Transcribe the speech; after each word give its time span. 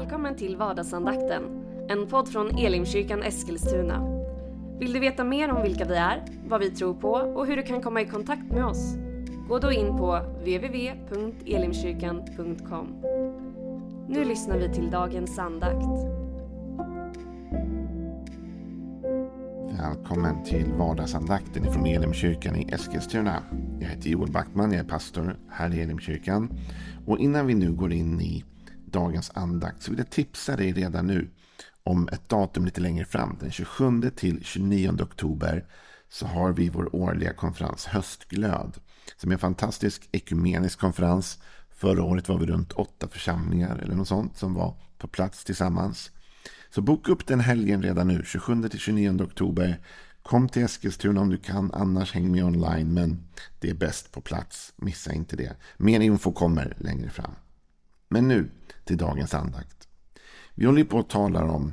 Välkommen 0.00 0.36
till 0.36 0.56
vardagsandakten, 0.56 1.42
en 1.88 2.06
podd 2.06 2.28
från 2.28 2.58
Elimkyrkan 2.58 3.22
Eskilstuna. 3.22 4.22
Vill 4.78 4.92
du 4.92 5.00
veta 5.00 5.24
mer 5.24 5.52
om 5.52 5.62
vilka 5.62 5.84
vi 5.84 5.94
är, 5.94 6.24
vad 6.48 6.60
vi 6.60 6.70
tror 6.70 6.94
på 6.94 7.10
och 7.10 7.46
hur 7.46 7.56
du 7.56 7.62
kan 7.62 7.82
komma 7.82 8.00
i 8.00 8.06
kontakt 8.06 8.52
med 8.52 8.64
oss? 8.64 8.94
Gå 9.48 9.58
då 9.58 9.72
in 9.72 9.96
på 9.96 10.20
www.elimkyrkan.com. 10.38 12.86
Nu 14.08 14.24
lyssnar 14.24 14.58
vi 14.58 14.74
till 14.74 14.90
dagens 14.90 15.38
andakt. 15.38 15.86
Välkommen 19.80 20.44
till 20.44 20.72
vardagsandakten 20.78 21.64
ifrån 21.64 21.86
Elimkyrkan 21.86 22.56
i 22.56 22.72
Eskilstuna. 22.72 23.42
Jag 23.80 23.88
heter 23.88 24.10
Joel 24.10 24.32
Backman, 24.32 24.72
jag 24.72 24.80
är 24.80 24.88
pastor 24.88 25.36
här 25.48 25.74
i 25.74 25.82
Elimkyrkan. 25.82 26.50
Och 27.06 27.18
innan 27.18 27.46
vi 27.46 27.54
nu 27.54 27.72
går 27.72 27.92
in 27.92 28.20
i 28.20 28.44
dagens 28.92 29.30
andakt 29.34 29.82
så 29.82 29.90
vill 29.90 29.98
jag 29.98 30.10
tipsa 30.10 30.56
dig 30.56 30.72
redan 30.72 31.06
nu 31.06 31.30
om 31.82 32.08
ett 32.12 32.28
datum 32.28 32.64
lite 32.64 32.80
längre 32.80 33.04
fram. 33.04 33.36
Den 33.40 33.50
27 33.50 34.10
till 34.16 34.44
29 34.44 35.02
oktober 35.02 35.64
så 36.08 36.26
har 36.26 36.52
vi 36.52 36.68
vår 36.68 36.96
årliga 36.96 37.32
konferens 37.32 37.86
Höstglöd. 37.86 38.76
Som 39.16 39.30
är 39.30 39.34
en 39.34 39.38
fantastisk 39.38 40.08
ekumenisk 40.12 40.78
konferens. 40.78 41.38
Förra 41.70 42.02
året 42.02 42.28
var 42.28 42.38
vi 42.38 42.46
runt 42.46 42.72
åtta 42.72 43.08
församlingar 43.08 43.76
eller 43.76 43.94
något 43.94 44.08
sånt 44.08 44.36
som 44.36 44.54
var 44.54 44.80
på 44.98 45.08
plats 45.08 45.44
tillsammans. 45.44 46.10
Så 46.70 46.82
boka 46.82 47.12
upp 47.12 47.26
den 47.26 47.40
helgen 47.40 47.82
redan 47.82 48.08
nu, 48.08 48.22
27 48.24 48.68
till 48.68 48.78
29 48.78 49.22
oktober. 49.22 49.80
Kom 50.22 50.48
till 50.48 50.62
Eskilstuna 50.62 51.20
om 51.20 51.30
du 51.30 51.38
kan, 51.38 51.72
annars 51.72 52.12
häng 52.12 52.32
med 52.32 52.44
online. 52.44 52.94
Men 52.94 53.28
det 53.60 53.70
är 53.70 53.74
bäst 53.74 54.12
på 54.12 54.20
plats, 54.20 54.72
missa 54.76 55.12
inte 55.12 55.36
det. 55.36 55.56
Mer 55.76 56.00
info 56.00 56.32
kommer 56.32 56.76
längre 56.78 57.10
fram. 57.10 57.32
Men 58.08 58.28
nu 58.28 58.50
till 58.84 58.96
dagens 58.96 59.34
andakt. 59.34 59.88
Vi 60.54 60.66
håller 60.66 60.84
på 60.84 60.98
att 60.98 61.08
tala 61.08 61.44
om 61.44 61.72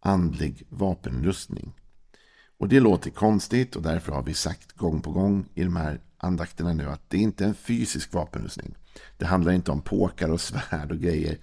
andlig 0.00 0.66
vapenrustning. 0.68 1.74
Och 2.58 2.68
det 2.68 2.80
låter 2.80 3.10
konstigt 3.10 3.76
och 3.76 3.82
därför 3.82 4.12
har 4.12 4.22
vi 4.22 4.34
sagt 4.34 4.72
gång 4.72 5.00
på 5.00 5.10
gång 5.10 5.48
i 5.54 5.64
de 5.64 5.76
här 5.76 6.00
andakterna 6.18 6.72
nu 6.72 6.90
att 6.90 7.10
det 7.10 7.18
inte 7.18 7.44
är 7.44 7.48
en 7.48 7.54
fysisk 7.54 8.12
vapenrustning. 8.12 8.74
Det 9.16 9.26
handlar 9.26 9.52
inte 9.52 9.70
om 9.70 9.80
påkar 9.80 10.30
och 10.30 10.40
svärd 10.40 10.90
och 10.90 10.98
grejer. 10.98 11.38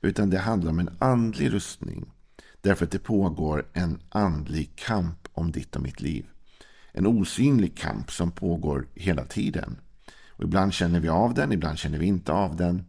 Utan 0.00 0.30
det 0.30 0.38
handlar 0.38 0.70
om 0.70 0.78
en 0.78 0.96
andlig 0.98 1.52
rustning. 1.52 2.12
Därför 2.60 2.84
att 2.84 2.90
det 2.90 2.98
pågår 2.98 3.66
en 3.72 4.02
andlig 4.08 4.76
kamp 4.76 5.28
om 5.32 5.52
ditt 5.52 5.76
och 5.76 5.82
mitt 5.82 6.00
liv. 6.00 6.26
En 6.92 7.06
osynlig 7.06 7.78
kamp 7.78 8.10
som 8.10 8.30
pågår 8.30 8.86
hela 8.94 9.24
tiden. 9.24 9.76
Och 10.26 10.44
ibland 10.44 10.74
känner 10.74 11.00
vi 11.00 11.08
av 11.08 11.34
den, 11.34 11.52
ibland 11.52 11.78
känner 11.78 11.98
vi 11.98 12.06
inte 12.06 12.32
av 12.32 12.56
den. 12.56 12.84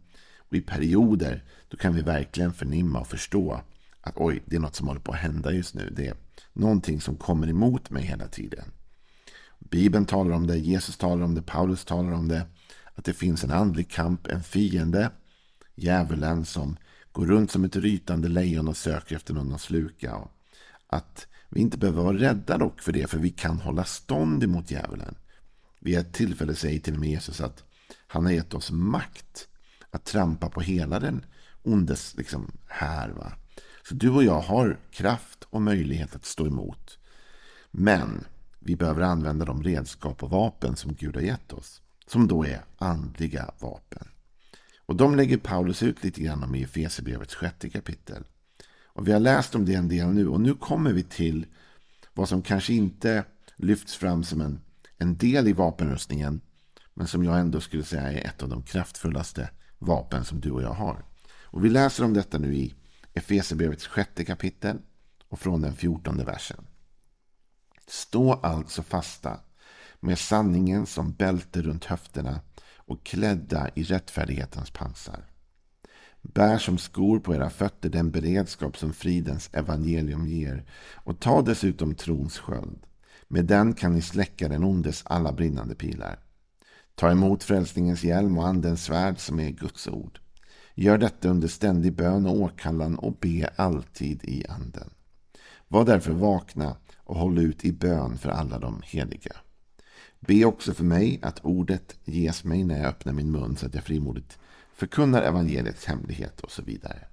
Och 0.50 0.56
i 0.56 0.60
perioder 0.60 1.44
då 1.68 1.76
kan 1.76 1.94
vi 1.94 2.02
verkligen 2.02 2.52
förnimma 2.52 3.00
och 3.00 3.08
förstå 3.08 3.60
att 4.00 4.16
oj, 4.16 4.42
det 4.46 4.56
är 4.56 4.60
något 4.60 4.76
som 4.76 4.88
håller 4.88 5.00
på 5.00 5.12
att 5.12 5.18
hända 5.18 5.52
just 5.52 5.74
nu. 5.74 5.92
Det 5.96 6.06
är 6.06 6.16
någonting 6.52 7.00
som 7.00 7.16
kommer 7.16 7.48
emot 7.48 7.90
mig 7.90 8.02
hela 8.02 8.26
tiden. 8.26 8.64
Bibeln 9.58 10.06
talar 10.06 10.34
om 10.34 10.46
det, 10.46 10.58
Jesus 10.58 10.96
talar 10.96 11.24
om 11.24 11.34
det, 11.34 11.42
Paulus 11.42 11.84
talar 11.84 12.12
om 12.12 12.28
det. 12.28 12.46
Att 12.94 13.04
det 13.04 13.12
finns 13.12 13.44
en 13.44 13.50
andlig 13.50 13.90
kamp, 13.90 14.26
en 14.26 14.42
fiende, 14.42 15.10
djävulen 15.74 16.44
som 16.44 16.76
går 17.12 17.26
runt 17.26 17.50
som 17.50 17.64
ett 17.64 17.76
rytande 17.76 18.28
lejon 18.28 18.68
och 18.68 18.76
söker 18.76 19.16
efter 19.16 19.34
någon 19.34 19.54
att 19.54 19.60
sluka. 19.60 20.16
Och 20.16 20.30
att 20.86 21.26
vi 21.48 21.60
inte 21.60 21.78
behöver 21.78 22.02
vara 22.02 22.16
rädda 22.16 22.58
dock 22.58 22.80
för 22.80 22.92
det, 22.92 23.10
för 23.10 23.18
vi 23.18 23.30
kan 23.30 23.60
hålla 23.60 23.84
stånd 23.84 24.44
emot 24.44 24.70
djävulen. 24.70 25.14
Vid 25.80 25.98
ett 25.98 26.12
tillfälle 26.12 26.54
säger 26.54 26.80
till 26.80 26.94
och 26.94 27.00
med 27.00 27.08
Jesus 27.08 27.40
att 27.40 27.64
han 28.06 28.24
har 28.24 28.32
gett 28.32 28.54
oss 28.54 28.70
makt 28.70 29.48
att 29.90 30.04
trampa 30.04 30.48
på 30.48 30.60
hela 30.60 31.00
den 31.00 31.24
ondes 31.62 32.16
liksom, 32.16 32.52
här. 32.66 33.08
Va? 33.08 33.32
Så 33.88 33.94
du 33.94 34.10
och 34.10 34.24
jag 34.24 34.40
har 34.40 34.78
kraft 34.90 35.44
och 35.50 35.62
möjlighet 35.62 36.16
att 36.16 36.24
stå 36.24 36.46
emot. 36.46 36.98
Men 37.70 38.24
vi 38.58 38.76
behöver 38.76 39.02
använda 39.02 39.44
de 39.44 39.62
redskap 39.62 40.22
och 40.22 40.30
vapen 40.30 40.76
som 40.76 40.94
Gud 40.94 41.14
har 41.14 41.22
gett 41.22 41.52
oss. 41.52 41.82
Som 42.06 42.28
då 42.28 42.46
är 42.46 42.64
andliga 42.78 43.50
vapen. 43.58 44.08
Och 44.86 44.96
de 44.96 45.16
lägger 45.16 45.36
Paulus 45.36 45.82
ut 45.82 46.04
lite 46.04 46.20
grann 46.20 46.44
om 46.44 46.54
i 46.54 46.62
Efesierbrevets 46.62 47.34
sjätte 47.34 47.68
kapitel. 47.68 48.24
Och 48.84 49.08
vi 49.08 49.12
har 49.12 49.20
läst 49.20 49.54
om 49.54 49.64
det 49.64 49.74
en 49.74 49.88
del 49.88 50.08
nu 50.08 50.28
och 50.28 50.40
nu 50.40 50.54
kommer 50.54 50.92
vi 50.92 51.02
till 51.02 51.46
vad 52.14 52.28
som 52.28 52.42
kanske 52.42 52.74
inte 52.74 53.24
lyfts 53.56 53.96
fram 53.96 54.24
som 54.24 54.40
en, 54.40 54.60
en 54.98 55.16
del 55.16 55.48
i 55.48 55.52
vapenrustningen. 55.52 56.40
Men 56.94 57.06
som 57.06 57.24
jag 57.24 57.40
ändå 57.40 57.60
skulle 57.60 57.84
säga 57.84 58.12
är 58.12 58.26
ett 58.26 58.42
av 58.42 58.48
de 58.48 58.62
kraftfullaste 58.62 59.50
vapen 59.80 60.24
som 60.24 60.40
du 60.40 60.50
och 60.50 60.62
jag 60.62 60.72
har. 60.72 61.04
Och 61.42 61.64
vi 61.64 61.70
läser 61.70 62.04
om 62.04 62.14
detta 62.14 62.38
nu 62.38 62.54
i 62.54 62.74
Efesierbrevets 63.14 63.86
sjätte 63.86 64.24
kapitel 64.24 64.78
och 65.28 65.38
från 65.38 65.60
den 65.60 65.72
fjortonde 65.72 66.24
versen. 66.24 66.66
Stå 67.86 68.32
alltså 68.32 68.82
fasta 68.82 69.40
med 70.00 70.18
sanningen 70.18 70.86
som 70.86 71.12
bälte 71.12 71.62
runt 71.62 71.84
höfterna 71.84 72.40
och 72.76 73.04
klädda 73.04 73.70
i 73.74 73.82
rättfärdighetens 73.82 74.70
pansar. 74.70 75.24
Bär 76.22 76.58
som 76.58 76.78
skor 76.78 77.20
på 77.20 77.34
era 77.34 77.50
fötter 77.50 77.88
den 77.88 78.10
beredskap 78.10 78.78
som 78.78 78.92
fridens 78.92 79.50
evangelium 79.52 80.26
ger 80.26 80.64
och 80.94 81.20
ta 81.20 81.42
dessutom 81.42 81.94
trons 81.94 82.38
sköld. 82.38 82.86
Med 83.28 83.44
den 83.44 83.74
kan 83.74 83.94
ni 83.94 84.02
släcka 84.02 84.48
den 84.48 84.64
ondes 84.64 85.02
alla 85.06 85.32
brinnande 85.32 85.74
pilar. 85.74 86.18
Ta 86.94 87.10
emot 87.10 87.44
frälsningens 87.44 88.04
hjälm 88.04 88.38
och 88.38 88.46
andens 88.46 88.84
svärd 88.84 89.18
som 89.18 89.40
är 89.40 89.50
Guds 89.50 89.88
ord. 89.88 90.20
Gör 90.74 90.98
detta 90.98 91.28
under 91.28 91.48
ständig 91.48 91.92
bön 91.92 92.26
och 92.26 92.36
åkallan 92.36 92.98
och 92.98 93.16
be 93.20 93.50
alltid 93.56 94.24
i 94.24 94.46
anden. 94.48 94.90
Var 95.68 95.84
därför 95.84 96.12
vakna 96.12 96.76
och 96.96 97.16
håll 97.16 97.38
ut 97.38 97.64
i 97.64 97.72
bön 97.72 98.18
för 98.18 98.28
alla 98.28 98.58
de 98.58 98.82
heliga. 98.84 99.36
Be 100.20 100.44
också 100.44 100.74
för 100.74 100.84
mig 100.84 101.20
att 101.22 101.44
ordet 101.44 101.96
ges 102.04 102.44
mig 102.44 102.64
när 102.64 102.78
jag 102.78 102.86
öppnar 102.86 103.12
min 103.12 103.30
mun 103.32 103.56
så 103.56 103.66
att 103.66 103.74
jag 103.74 103.84
frimodigt 103.84 104.38
förkunnar 104.74 105.22
evangeliets 105.22 105.84
hemlighet 105.84 106.40
och 106.40 106.50
så 106.50 106.62
vidare. 106.62 107.06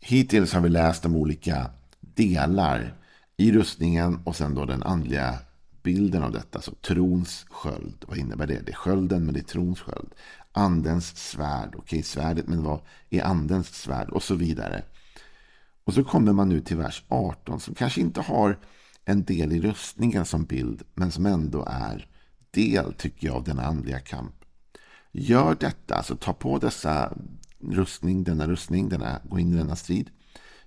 Hittills 0.00 0.52
har 0.52 0.60
vi 0.60 0.68
läst 0.68 1.06
om 1.06 1.16
olika 1.16 1.70
delar 2.00 2.96
i 3.36 3.52
rustningen 3.52 4.20
och 4.24 4.36
sen 4.36 4.54
då 4.54 4.64
den 4.64 4.82
andliga 4.82 5.38
bilden 5.82 6.22
av 6.22 6.32
detta. 6.32 6.60
Så 6.60 6.74
trons 6.74 7.46
sköld, 7.50 8.04
vad 8.08 8.18
innebär 8.18 8.46
det? 8.46 8.60
Det 8.66 8.72
är 8.72 8.76
skölden 8.76 9.24
men 9.24 9.34
det 9.34 9.40
är 9.40 9.44
trons 9.44 9.80
sköld. 9.80 10.14
Andens 10.52 11.16
svärd, 11.16 11.74
okej 11.78 12.02
svärdet 12.02 12.46
men 12.46 12.62
vad 12.62 12.80
är 13.10 13.22
andens 13.22 13.74
svärd? 13.74 14.08
Och 14.08 14.22
så 14.22 14.34
vidare. 14.34 14.84
Och 15.84 15.94
så 15.94 16.04
kommer 16.04 16.32
man 16.32 16.48
nu 16.48 16.60
till 16.60 16.76
vers 16.76 17.04
18 17.08 17.60
som 17.60 17.74
kanske 17.74 18.00
inte 18.00 18.20
har 18.20 18.58
en 19.04 19.24
del 19.24 19.52
i 19.52 19.60
rustningen 19.60 20.24
som 20.24 20.44
bild 20.44 20.82
men 20.94 21.10
som 21.10 21.26
ändå 21.26 21.64
är 21.70 22.06
del 22.50 22.94
tycker 22.94 23.26
jag 23.26 23.36
av 23.36 23.44
denna 23.44 23.64
andliga 23.64 24.00
kamp. 24.00 24.34
Gör 25.12 25.56
detta, 25.60 25.94
alltså 25.94 26.16
ta 26.16 26.32
på 26.32 26.58
dessa 26.58 27.12
rustning, 27.60 28.24
denna 28.24 28.46
rustning, 28.46 28.88
denna, 28.88 29.20
gå 29.24 29.38
in 29.38 29.52
i 29.52 29.56
denna 29.56 29.76
strid. 29.76 30.10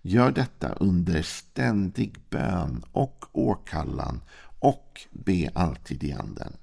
Gör 0.02 0.32
detta 0.32 0.70
under 0.70 1.22
ständig 1.22 2.18
bön 2.30 2.84
och 2.92 3.26
åkallan 3.32 4.22
och 4.66 5.02
be 5.12 5.50
alltid 5.54 6.04
i 6.04 6.12
anden. 6.12 6.54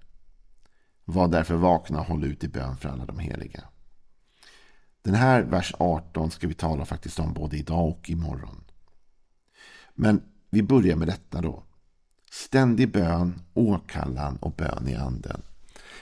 Var 1.05 1.29
därför 1.29 1.55
vakna 1.55 2.01
och 2.01 2.07
håll 2.07 2.25
ut 2.25 2.45
i 2.45 2.49
bön 2.49 2.77
för 2.77 2.89
alla 2.89 3.07
de 3.07 3.19
heliga. 3.19 3.65
Den 5.03 5.15
här 5.15 5.43
vers 5.43 5.75
18 5.79 6.31
ska 6.31 6.47
vi 6.49 6.55
tala 6.55 6.85
faktiskt 6.85 7.19
om 7.19 7.33
både 7.33 7.57
idag 7.57 7.89
och 7.89 8.11
imorgon. 8.11 8.65
Men 9.95 10.23
vi 10.51 10.63
börjar 10.63 10.97
med 10.97 11.09
detta 11.09 11.41
då. 11.41 11.63
Ständig 12.31 12.93
bön, 12.93 13.43
åkallan 13.55 14.37
och 14.37 14.53
bön 14.53 14.89
i 14.89 14.95
anden. 14.95 15.43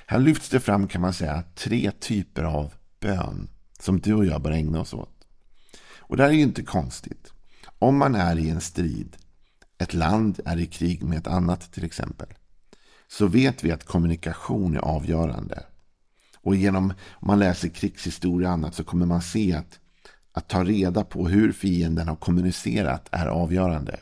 Här 0.07 0.19
lyfts 0.19 0.49
det 0.49 0.61
fram 0.61 0.89
kan 0.89 1.01
man 1.01 1.13
säga 1.13 1.45
tre 1.55 1.91
typer 1.91 2.45
av 2.45 2.75
bön 3.01 3.49
som 3.81 4.01
du 4.01 4.15
och 4.15 4.27
jag 4.27 4.43
bör 4.43 4.51
ägna 4.51 4.81
oss 4.81 4.95
åt. 4.95 5.27
Och 5.99 6.17
det 6.17 6.23
här 6.23 6.31
är 6.31 6.35
ju 6.35 6.43
inte 6.43 6.63
konstigt. 6.63 7.33
Om 7.79 7.99
man 7.99 8.15
är 8.15 8.39
i 8.39 8.51
en 8.51 8.61
strid, 8.61 9.17
ett 9.81 9.95
land 9.95 10.41
är 10.45 10.57
i 10.57 10.67
krig 10.67 11.03
med 11.03 11.19
ett 11.19 11.27
annat 11.27 11.73
till 11.73 11.85
exempel, 11.85 12.29
så 13.09 13.27
vet 13.27 13.65
vi 13.65 13.73
att 13.73 13.85
kommunikation 13.85 14.77
är 14.77 14.81
avgörande. 14.81 15.63
Och 16.37 16.57
genom, 16.57 16.93
om 17.11 17.27
man 17.27 17.39
läser 17.39 17.69
krigshistoria 17.69 18.49
och 18.49 18.55
annat 18.55 18.75
så 18.75 18.85
kommer 18.85 19.07
man 19.07 19.23
se 19.23 19.55
att 19.55 19.81
att 20.33 20.49
ta 20.49 20.65
reda 20.65 21.05
på 21.05 21.29
hur 21.29 21.53
fienden 21.53 22.09
har 22.09 22.17
kommunicerat 22.17 23.09
är 23.13 23.27
avgörande. 23.27 24.01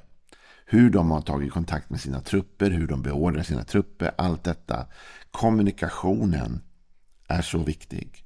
Hur 0.67 0.91
de 0.91 1.11
har 1.11 1.21
tagit 1.21 1.53
kontakt 1.53 1.91
med 1.91 2.01
sina 2.01 2.21
trupper, 2.21 2.71
hur 2.71 2.87
de 2.87 3.03
beordrar 3.03 3.43
sina 3.43 3.65
trupper, 3.65 4.11
allt 4.19 4.45
detta. 4.45 4.87
Kommunikationen 5.31 6.61
är 7.29 7.43
så 7.43 7.59
viktig. 7.59 8.25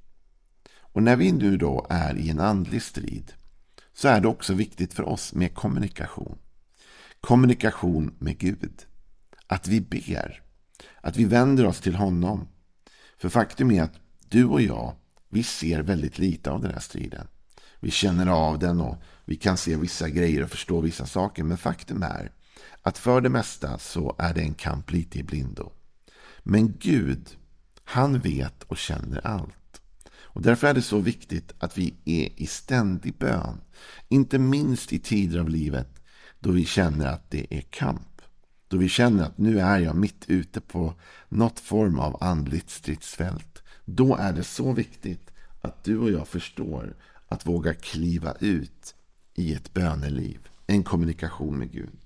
Och 0.78 1.02
när 1.02 1.16
vi 1.16 1.32
nu 1.32 1.56
då 1.56 1.86
är 1.90 2.16
i 2.18 2.30
en 2.30 2.40
andlig 2.40 2.82
strid 2.82 3.32
så 3.94 4.08
är 4.08 4.20
det 4.20 4.28
också 4.28 4.54
viktigt 4.54 4.94
för 4.94 5.02
oss 5.02 5.34
med 5.34 5.54
kommunikation. 5.54 6.38
Kommunikation 7.26 8.14
med 8.18 8.38
Gud. 8.38 8.86
Att 9.46 9.68
vi 9.68 9.80
ber. 9.80 10.42
Att 11.00 11.16
vi 11.16 11.24
vänder 11.24 11.66
oss 11.66 11.80
till 11.80 11.94
honom. 11.94 12.48
För 13.18 13.28
faktum 13.28 13.70
är 13.70 13.82
att 13.82 13.94
du 14.28 14.44
och 14.44 14.62
jag, 14.62 14.96
vi 15.28 15.42
ser 15.42 15.82
väldigt 15.82 16.18
lite 16.18 16.50
av 16.50 16.62
den 16.62 16.72
här 16.72 16.80
striden. 16.80 17.26
Vi 17.80 17.90
känner 17.90 18.26
av 18.26 18.58
den 18.58 18.80
och 18.80 19.02
vi 19.24 19.36
kan 19.36 19.56
se 19.56 19.76
vissa 19.76 20.08
grejer 20.08 20.44
och 20.44 20.50
förstå 20.50 20.80
vissa 20.80 21.06
saker. 21.06 21.44
Men 21.44 21.58
faktum 21.58 22.02
är 22.02 22.32
att 22.82 22.98
för 22.98 23.20
det 23.20 23.28
mesta 23.28 23.78
så 23.78 24.16
är 24.18 24.34
det 24.34 24.40
en 24.40 24.54
kamp 24.54 24.90
lite 24.90 25.18
i 25.18 25.22
blindo. 25.22 25.72
Men 26.42 26.74
Gud, 26.78 27.28
han 27.84 28.18
vet 28.18 28.62
och 28.62 28.78
känner 28.78 29.26
allt. 29.26 29.82
Och 30.14 30.42
Därför 30.42 30.66
är 30.66 30.74
det 30.74 30.82
så 30.82 30.98
viktigt 30.98 31.52
att 31.58 31.78
vi 31.78 31.94
är 32.04 32.40
i 32.42 32.46
ständig 32.46 33.18
bön. 33.18 33.60
Inte 34.08 34.38
minst 34.38 34.92
i 34.92 34.98
tider 34.98 35.38
av 35.40 35.48
livet 35.48 36.01
då 36.42 36.50
vi 36.50 36.64
känner 36.64 37.06
att 37.06 37.30
det 37.30 37.46
är 37.50 37.60
kamp. 37.60 38.22
Då 38.68 38.76
vi 38.76 38.88
känner 38.88 39.24
att 39.24 39.38
nu 39.38 39.60
är 39.60 39.78
jag 39.78 39.96
mitt 39.96 40.24
ute 40.28 40.60
på 40.60 40.94
något 41.28 41.60
form 41.60 41.98
av 41.98 42.16
andligt 42.20 42.70
stridsfält. 42.70 43.62
Då 43.84 44.16
är 44.16 44.32
det 44.32 44.44
så 44.44 44.72
viktigt 44.72 45.30
att 45.60 45.84
du 45.84 45.98
och 45.98 46.10
jag 46.10 46.28
förstår 46.28 46.96
att 47.28 47.46
våga 47.46 47.74
kliva 47.74 48.34
ut 48.40 48.94
i 49.34 49.54
ett 49.54 49.74
böneliv. 49.74 50.48
En 50.66 50.82
kommunikation 50.82 51.58
med 51.58 51.72
Gud. 51.72 51.98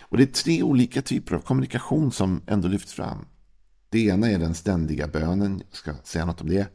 Och 0.00 0.16
Det 0.16 0.22
är 0.22 0.42
tre 0.42 0.62
olika 0.62 1.02
typer 1.02 1.34
av 1.34 1.40
kommunikation 1.40 2.12
som 2.12 2.42
ändå 2.46 2.68
lyfts 2.68 2.92
fram. 2.92 3.26
Det 3.88 3.98
ena 3.98 4.30
är 4.30 4.38
den 4.38 4.54
ständiga 4.54 5.06
bönen. 5.06 5.62
Jag 5.70 5.76
ska 5.76 5.94
säga 6.04 6.24
något 6.24 6.40
om 6.40 6.48
det. 6.48 6.68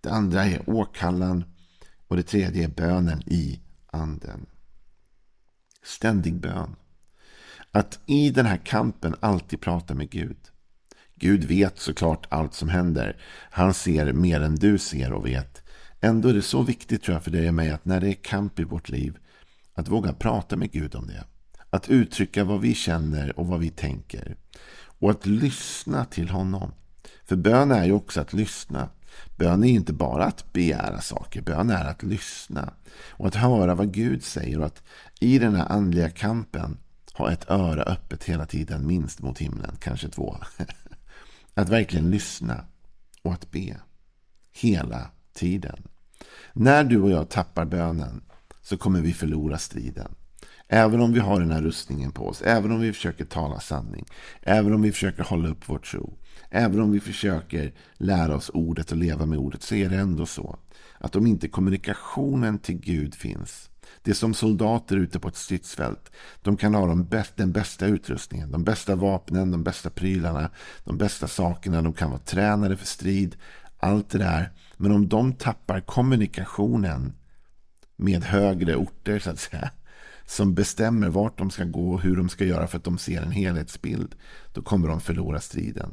Det 0.00 0.10
andra 0.10 0.44
är 0.44 0.70
åkallan. 0.70 1.44
Och 2.08 2.16
det 2.16 2.22
tredje 2.22 2.64
är 2.64 2.68
bönen 2.68 3.22
i 3.26 3.60
anden. 3.86 4.46
Ständig 5.88 6.34
bön. 6.34 6.76
Att 7.72 7.98
i 8.06 8.30
den 8.30 8.46
här 8.46 8.56
kampen 8.56 9.14
alltid 9.20 9.60
prata 9.60 9.94
med 9.94 10.10
Gud. 10.10 10.36
Gud 11.14 11.44
vet 11.44 11.78
såklart 11.78 12.26
allt 12.28 12.54
som 12.54 12.68
händer. 12.68 13.16
Han 13.50 13.74
ser 13.74 14.12
mer 14.12 14.40
än 14.40 14.54
du 14.54 14.78
ser 14.78 15.12
och 15.12 15.26
vet. 15.26 15.62
Ändå 16.00 16.28
är 16.28 16.34
det 16.34 16.42
så 16.42 16.62
viktigt 16.62 17.02
tror 17.02 17.14
jag 17.14 17.24
för 17.24 17.30
dig 17.30 17.48
och 17.48 17.54
mig 17.54 17.70
att 17.70 17.84
när 17.84 18.00
det 18.00 18.08
är 18.08 18.22
kamp 18.22 18.58
i 18.60 18.64
vårt 18.64 18.88
liv 18.88 19.18
att 19.74 19.88
våga 19.88 20.12
prata 20.12 20.56
med 20.56 20.72
Gud 20.72 20.94
om 20.94 21.06
det. 21.06 21.24
Att 21.70 21.88
uttrycka 21.88 22.44
vad 22.44 22.60
vi 22.60 22.74
känner 22.74 23.38
och 23.38 23.46
vad 23.46 23.60
vi 23.60 23.70
tänker. 23.70 24.36
Och 24.98 25.10
att 25.10 25.26
lyssna 25.26 26.04
till 26.04 26.28
honom. 26.28 26.72
För 27.24 27.36
bön 27.36 27.70
är 27.70 27.84
ju 27.84 27.92
också 27.92 28.20
att 28.20 28.32
lyssna. 28.32 28.88
Bön 29.36 29.64
är 29.64 29.68
inte 29.68 29.92
bara 29.92 30.24
att 30.24 30.52
begära 30.52 31.00
saker. 31.00 31.42
Bön 31.42 31.70
är 31.70 31.84
att 31.84 32.02
lyssna. 32.02 32.72
Och 33.08 33.26
att 33.26 33.34
höra 33.34 33.74
vad 33.74 33.92
Gud 33.94 34.24
säger. 34.24 34.60
Och 34.60 34.66
att 34.66 34.82
i 35.20 35.38
den 35.38 35.54
här 35.54 35.72
andliga 35.72 36.10
kampen 36.10 36.78
ha 37.14 37.32
ett 37.32 37.50
öra 37.50 37.82
öppet 37.82 38.24
hela 38.24 38.46
tiden. 38.46 38.86
Minst 38.86 39.20
mot 39.20 39.38
himlen. 39.38 39.76
Kanske 39.80 40.08
två. 40.08 40.36
Att 41.54 41.68
verkligen 41.68 42.10
lyssna. 42.10 42.64
Och 43.22 43.32
att 43.32 43.50
be. 43.50 43.76
Hela 44.52 45.10
tiden. 45.32 45.82
När 46.52 46.84
du 46.84 47.00
och 47.00 47.10
jag 47.10 47.28
tappar 47.28 47.64
bönen 47.64 48.20
så 48.62 48.78
kommer 48.78 49.00
vi 49.00 49.12
förlora 49.12 49.58
striden. 49.58 50.14
Även 50.68 51.00
om 51.00 51.12
vi 51.12 51.20
har 51.20 51.40
den 51.40 51.50
här 51.50 51.62
rustningen 51.62 52.12
på 52.12 52.28
oss, 52.28 52.42
även 52.42 52.72
om 52.72 52.80
vi 52.80 52.92
försöker 52.92 53.24
tala 53.24 53.60
sanning, 53.60 54.04
även 54.42 54.72
om 54.72 54.82
vi 54.82 54.92
försöker 54.92 55.22
hålla 55.22 55.48
upp 55.48 55.68
vår 55.68 55.78
tro, 55.78 56.18
även 56.50 56.80
om 56.80 56.90
vi 56.90 57.00
försöker 57.00 57.72
lära 57.96 58.36
oss 58.36 58.50
ordet 58.54 58.90
och 58.90 58.96
leva 58.96 59.26
med 59.26 59.38
ordet, 59.38 59.62
så 59.62 59.74
är 59.74 59.88
det 59.88 59.96
ändå 59.96 60.26
så 60.26 60.58
att 60.98 61.16
om 61.16 61.26
inte 61.26 61.48
kommunikationen 61.48 62.58
till 62.58 62.78
Gud 62.78 63.14
finns, 63.14 63.70
det 64.02 64.10
är 64.10 64.14
som 64.14 64.34
soldater 64.34 64.96
ute 64.96 65.20
på 65.20 65.28
ett 65.28 65.36
stridsfält. 65.36 66.12
De 66.42 66.56
kan 66.56 66.74
ha 66.74 66.86
de 66.86 67.04
bäst, 67.04 67.36
den 67.36 67.52
bästa 67.52 67.86
utrustningen, 67.86 68.50
de 68.50 68.64
bästa 68.64 68.96
vapnen, 68.96 69.50
de 69.50 69.62
bästa 69.62 69.90
prylarna, 69.90 70.50
de 70.84 70.98
bästa 70.98 71.28
sakerna. 71.28 71.82
De 71.82 71.92
kan 71.92 72.10
vara 72.10 72.20
tränade 72.20 72.76
för 72.76 72.86
strid, 72.86 73.36
allt 73.78 74.10
det 74.10 74.18
där. 74.18 74.52
Men 74.76 74.92
om 74.92 75.08
de 75.08 75.32
tappar 75.32 75.80
kommunikationen 75.80 77.12
med 77.96 78.24
högre 78.24 78.76
orter 78.76 79.18
så 79.18 79.30
att 79.30 79.38
säga. 79.38 79.70
Som 80.28 80.54
bestämmer 80.54 81.08
vart 81.08 81.38
de 81.38 81.50
ska 81.50 81.64
gå 81.64 81.90
och 81.90 82.00
hur 82.00 82.16
de 82.16 82.28
ska 82.28 82.44
göra 82.44 82.66
för 82.66 82.78
att 82.78 82.84
de 82.84 82.98
ser 82.98 83.22
en 83.22 83.30
helhetsbild. 83.30 84.14
Då 84.52 84.62
kommer 84.62 84.88
de 84.88 85.00
förlora 85.00 85.40
striden. 85.40 85.90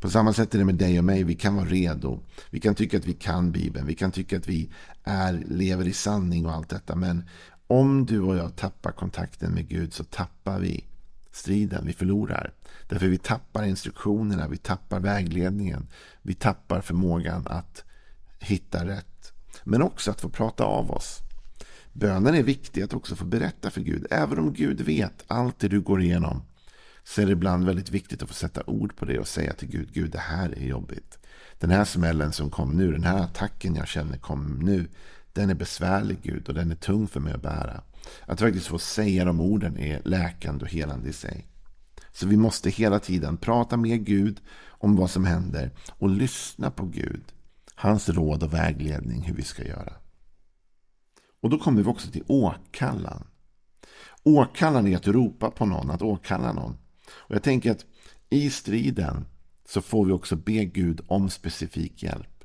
På 0.00 0.10
samma 0.10 0.32
sätt 0.32 0.54
är 0.54 0.58
det 0.58 0.64
med 0.64 0.74
dig 0.74 0.98
och 0.98 1.04
mig. 1.04 1.24
Vi 1.24 1.34
kan 1.34 1.54
vara 1.54 1.66
redo. 1.66 2.20
Vi 2.50 2.60
kan 2.60 2.74
tycka 2.74 2.96
att 2.96 3.06
vi 3.06 3.12
kan 3.12 3.52
Bibeln. 3.52 3.86
Vi 3.86 3.94
kan 3.94 4.12
tycka 4.12 4.36
att 4.36 4.48
vi 4.48 4.70
är, 5.04 5.44
lever 5.48 5.88
i 5.88 5.92
sanning 5.92 6.46
och 6.46 6.52
allt 6.52 6.68
detta. 6.68 6.96
Men 6.96 7.24
om 7.66 8.06
du 8.06 8.20
och 8.20 8.36
jag 8.36 8.56
tappar 8.56 8.92
kontakten 8.92 9.52
med 9.52 9.68
Gud 9.68 9.94
så 9.94 10.04
tappar 10.04 10.58
vi 10.58 10.84
striden. 11.32 11.86
Vi 11.86 11.92
förlorar. 11.92 12.52
Därför 12.88 13.06
vi 13.06 13.18
tappar 13.18 13.64
instruktionerna. 13.64 14.48
Vi 14.48 14.56
tappar 14.56 15.00
vägledningen. 15.00 15.88
Vi 16.22 16.34
tappar 16.34 16.80
förmågan 16.80 17.46
att 17.46 17.84
hitta 18.38 18.86
rätt. 18.86 19.32
Men 19.64 19.82
också 19.82 20.10
att 20.10 20.20
få 20.20 20.28
prata 20.28 20.64
av 20.64 20.90
oss. 20.90 21.22
Bönen 21.92 22.34
är 22.34 22.42
viktig 22.42 22.82
att 22.82 22.94
också 22.94 23.16
få 23.16 23.24
berätta 23.24 23.70
för 23.70 23.80
Gud. 23.80 24.06
Även 24.10 24.38
om 24.38 24.52
Gud 24.52 24.80
vet 24.80 25.24
allt 25.26 25.58
det 25.58 25.68
du 25.68 25.80
går 25.80 26.02
igenom. 26.02 26.42
Så 27.04 27.22
är 27.22 27.26
det 27.26 27.32
ibland 27.32 27.66
väldigt 27.66 27.90
viktigt 27.90 28.22
att 28.22 28.28
få 28.28 28.34
sätta 28.34 28.62
ord 28.66 28.96
på 28.96 29.04
det 29.04 29.18
och 29.18 29.28
säga 29.28 29.52
till 29.52 29.68
Gud. 29.68 29.92
Gud 29.92 30.10
det 30.10 30.18
här 30.18 30.58
är 30.58 30.66
jobbigt. 30.66 31.18
Den 31.58 31.70
här 31.70 31.84
smällen 31.84 32.32
som 32.32 32.50
kom 32.50 32.70
nu. 32.70 32.92
Den 32.92 33.04
här 33.04 33.18
attacken 33.18 33.74
jag 33.74 33.88
känner 33.88 34.18
kom 34.18 34.58
nu. 34.58 34.88
Den 35.32 35.50
är 35.50 35.54
besvärlig 35.54 36.18
Gud 36.22 36.48
och 36.48 36.54
den 36.54 36.70
är 36.70 36.74
tung 36.74 37.08
för 37.08 37.20
mig 37.20 37.32
att 37.32 37.42
bära. 37.42 37.82
Att 38.26 38.40
faktiskt 38.40 38.66
få 38.66 38.78
säga 38.78 39.24
de 39.24 39.40
orden 39.40 39.78
är 39.78 40.02
läkande 40.04 40.64
och 40.64 40.70
helande 40.70 41.08
i 41.08 41.12
sig. 41.12 41.46
Så 42.12 42.26
vi 42.26 42.36
måste 42.36 42.70
hela 42.70 42.98
tiden 42.98 43.36
prata 43.36 43.76
med 43.76 44.04
Gud 44.06 44.40
om 44.66 44.96
vad 44.96 45.10
som 45.10 45.24
händer 45.24 45.70
och 45.90 46.08
lyssna 46.08 46.70
på 46.70 46.86
Gud. 46.86 47.22
Hans 47.74 48.08
råd 48.08 48.42
och 48.42 48.54
vägledning 48.54 49.22
hur 49.22 49.34
vi 49.34 49.42
ska 49.42 49.64
göra. 49.64 49.92
Och 51.42 51.50
då 51.50 51.58
kommer 51.58 51.82
vi 51.82 51.88
också 51.88 52.10
till 52.10 52.24
åkallan. 52.26 53.24
Åkallan 54.22 54.86
är 54.86 54.96
att 54.96 55.06
ropa 55.06 55.50
på 55.50 55.66
någon, 55.66 55.90
att 55.90 56.02
åkalla 56.02 56.52
någon. 56.52 56.76
Och 57.10 57.34
jag 57.34 57.42
tänker 57.42 57.70
att 57.70 57.84
i 58.30 58.50
striden 58.50 59.24
så 59.68 59.80
får 59.80 60.04
vi 60.04 60.12
också 60.12 60.36
be 60.36 60.64
Gud 60.64 61.00
om 61.06 61.30
specifik 61.30 62.02
hjälp. 62.02 62.44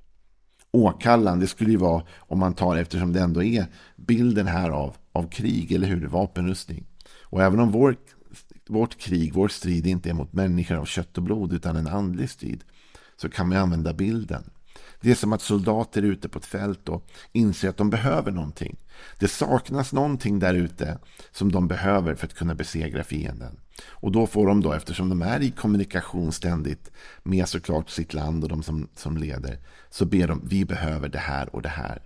Åkallan, 0.71 1.39
det 1.39 1.47
skulle 1.47 1.71
ju 1.71 1.77
vara 1.77 2.03
om 2.17 2.39
man 2.39 2.53
tar, 2.53 2.75
eftersom 2.75 3.13
det 3.13 3.21
ändå 3.21 3.43
är 3.43 3.65
bilden 3.95 4.47
här 4.47 4.69
av, 4.69 4.95
av 5.11 5.29
krig, 5.29 5.71
eller 5.71 5.87
hur? 5.87 6.07
Vapenrustning. 6.07 6.85
Och 7.21 7.43
även 7.43 7.59
om 7.59 7.71
vår, 7.71 7.95
vårt 8.67 8.97
krig, 8.97 9.33
vår 9.33 9.47
strid 9.47 9.87
inte 9.87 10.09
är 10.09 10.13
mot 10.13 10.33
människor 10.33 10.75
av 10.75 10.85
kött 10.85 11.17
och 11.17 11.23
blod 11.23 11.53
utan 11.53 11.75
en 11.75 11.87
andlig 11.87 12.29
strid 12.29 12.63
så 13.15 13.29
kan 13.29 13.49
man 13.49 13.57
använda 13.57 13.93
bilden. 13.93 14.43
Det 15.01 15.11
är 15.11 15.15
som 15.15 15.33
att 15.33 15.41
soldater 15.41 16.01
är 16.01 16.05
ute 16.05 16.29
på 16.29 16.39
ett 16.39 16.45
fält 16.45 16.89
och 16.89 17.07
inser 17.31 17.69
att 17.69 17.77
de 17.77 17.89
behöver 17.89 18.31
någonting. 18.31 18.77
Det 19.19 19.27
saknas 19.27 19.93
någonting 19.93 20.39
där 20.39 20.53
ute 20.53 20.99
som 21.31 21.51
de 21.51 21.67
behöver 21.67 22.15
för 22.15 22.25
att 22.25 22.33
kunna 22.33 22.55
besegra 22.55 23.03
fienden. 23.03 23.59
Och 23.85 24.11
då 24.11 24.27
får 24.27 24.47
de 24.47 24.61
då, 24.61 24.73
eftersom 24.73 25.09
de 25.09 25.21
är 25.21 25.41
i 25.41 25.51
kommunikation 25.51 26.31
ständigt 26.31 26.91
med 27.23 27.47
såklart 27.47 27.89
sitt 27.89 28.13
land 28.13 28.43
och 28.43 28.49
de 28.49 28.63
som, 28.63 28.89
som 28.95 29.17
leder, 29.17 29.59
så 29.89 30.05
ber 30.05 30.27
de, 30.27 30.41
vi 30.47 30.65
behöver 30.65 31.09
det 31.09 31.19
här 31.19 31.55
och 31.55 31.61
det 31.61 31.69
här. 31.69 32.01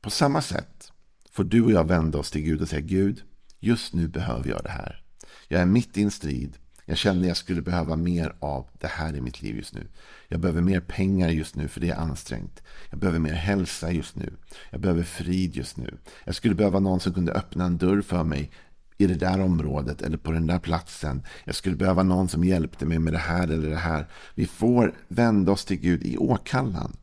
På 0.00 0.10
samma 0.10 0.42
sätt 0.42 0.92
får 1.32 1.44
du 1.44 1.62
och 1.62 1.72
jag 1.72 1.88
vända 1.88 2.18
oss 2.18 2.30
till 2.30 2.42
Gud 2.42 2.62
och 2.62 2.68
säga, 2.68 2.80
Gud, 2.80 3.22
just 3.60 3.94
nu 3.94 4.08
behöver 4.08 4.48
jag 4.48 4.62
det 4.62 4.70
här. 4.70 5.02
Jag 5.48 5.60
är 5.60 5.66
mitt 5.66 5.96
i 5.96 6.02
en 6.02 6.10
strid. 6.10 6.58
Jag 6.88 6.98
känner 6.98 7.28
jag 7.28 7.36
skulle 7.36 7.62
behöva 7.62 7.96
mer 7.96 8.34
av 8.40 8.66
det 8.72 8.86
här 8.86 9.16
i 9.16 9.20
mitt 9.20 9.42
liv 9.42 9.56
just 9.56 9.74
nu. 9.74 9.86
Jag 10.28 10.40
behöver 10.40 10.60
mer 10.60 10.80
pengar 10.80 11.28
just 11.28 11.56
nu 11.56 11.68
för 11.68 11.80
det 11.80 11.90
är 11.90 11.96
ansträngt. 11.96 12.62
Jag 12.90 12.98
behöver 12.98 13.18
mer 13.18 13.32
hälsa 13.32 13.92
just 13.92 14.16
nu. 14.16 14.32
Jag 14.70 14.80
behöver 14.80 15.02
frid 15.02 15.56
just 15.56 15.76
nu. 15.76 15.98
Jag 16.24 16.34
skulle 16.34 16.54
behöva 16.54 16.80
någon 16.80 17.00
som 17.00 17.14
kunde 17.14 17.32
öppna 17.32 17.64
en 17.64 17.78
dörr 17.78 18.02
för 18.02 18.24
mig 18.24 18.50
i 18.98 19.06
det 19.06 19.14
där 19.14 19.40
området 19.40 20.02
eller 20.02 20.16
på 20.16 20.32
den 20.32 20.46
där 20.46 20.58
platsen. 20.58 21.22
Jag 21.44 21.54
skulle 21.54 21.76
behöva 21.76 22.02
någon 22.02 22.28
som 22.28 22.44
hjälpte 22.44 22.86
mig 22.86 22.98
med 22.98 23.12
det 23.12 23.18
här 23.18 23.48
eller 23.48 23.70
det 23.70 23.76
här. 23.76 24.06
Vi 24.34 24.46
får 24.46 24.94
vända 25.08 25.52
oss 25.52 25.64
till 25.64 25.80
Gud 25.80 26.04
i 26.04 26.16
åkallan 26.16 26.96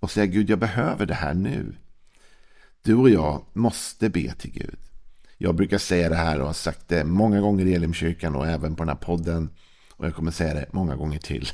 och 0.00 0.10
säga 0.10 0.26
Gud, 0.26 0.50
jag 0.50 0.58
behöver 0.58 1.06
det 1.06 1.14
här 1.14 1.34
nu. 1.34 1.76
Du 2.82 2.94
och 2.94 3.10
jag 3.10 3.42
måste 3.52 4.08
be 4.08 4.32
till 4.32 4.52
Gud. 4.52 4.78
Jag 5.38 5.54
brukar 5.54 5.78
säga 5.78 6.08
det 6.08 6.16
här 6.16 6.40
och 6.40 6.46
har 6.46 6.52
sagt 6.52 6.88
det 6.88 7.04
många 7.04 7.40
gånger 7.40 7.66
i 7.66 7.74
Elimkyrkan 7.74 8.36
och 8.36 8.46
även 8.46 8.74
på 8.74 8.82
den 8.82 8.88
här 8.88 8.96
podden. 8.96 9.50
Och 9.96 10.06
jag 10.06 10.14
kommer 10.14 10.30
säga 10.30 10.54
det 10.54 10.66
många 10.72 10.96
gånger 10.96 11.18
till. 11.18 11.48